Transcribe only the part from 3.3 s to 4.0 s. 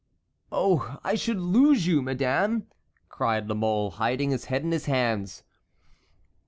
La Mole